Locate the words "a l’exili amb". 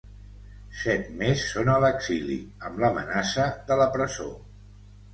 1.75-2.83